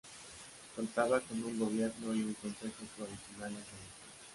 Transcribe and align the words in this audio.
Contaba 0.75 1.19
con 1.19 1.43
un 1.43 1.59
gobierno 1.59 2.15
y 2.15 2.23
un 2.23 2.33
consejo 2.33 2.85
provisionales 2.97 3.51
electos. 3.51 4.23